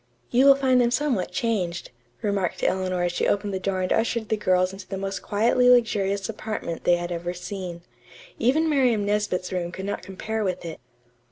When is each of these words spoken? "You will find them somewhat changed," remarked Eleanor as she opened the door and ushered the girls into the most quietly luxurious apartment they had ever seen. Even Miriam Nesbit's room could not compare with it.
"You 0.31 0.47
will 0.47 0.55
find 0.55 0.81
them 0.81 0.89
somewhat 0.89 1.29
changed," 1.31 1.91
remarked 2.23 2.63
Eleanor 2.63 3.03
as 3.03 3.11
she 3.11 3.27
opened 3.27 3.53
the 3.53 3.59
door 3.59 3.83
and 3.83 3.93
ushered 3.93 4.29
the 4.29 4.35
girls 4.35 4.73
into 4.73 4.87
the 4.87 4.97
most 4.97 5.21
quietly 5.21 5.69
luxurious 5.69 6.27
apartment 6.27 6.85
they 6.85 6.95
had 6.95 7.11
ever 7.11 7.35
seen. 7.35 7.83
Even 8.39 8.67
Miriam 8.67 9.05
Nesbit's 9.05 9.51
room 9.53 9.71
could 9.71 9.85
not 9.85 10.01
compare 10.01 10.43
with 10.43 10.65
it. 10.65 10.79